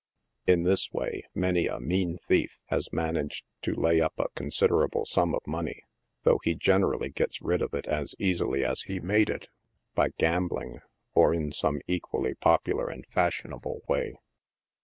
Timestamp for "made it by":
8.99-10.09